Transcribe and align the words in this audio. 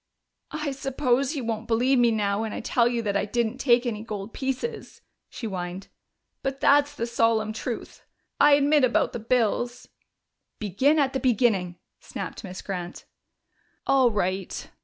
"I 0.55 0.71
suppose 0.71 1.35
you 1.35 1.43
won't 1.43 1.67
believe 1.67 1.99
me 1.99 2.09
now 2.09 2.41
when 2.41 2.53
I 2.53 2.59
tell 2.59 2.87
you 2.87 3.03
that 3.03 3.15
I 3.15 3.25
didn't 3.25 3.59
take 3.59 3.85
any 3.85 4.01
gold 4.03 4.33
pieces," 4.33 5.01
she 5.29 5.45
whined. 5.45 5.89
"But 6.41 6.59
that's 6.59 6.95
the 6.95 7.05
solemn 7.05 7.53
truth. 7.53 8.03
I 8.39 8.53
admit 8.53 8.83
about 8.83 9.13
the 9.13 9.19
bills" 9.19 9.89
"Begin 10.57 10.97
at 10.97 11.13
the 11.13 11.19
beginning," 11.19 11.77
snapped 11.99 12.43
Miss 12.43 12.63
Grant. 12.63 13.05
"All 13.85 14.09
right. 14.09 14.71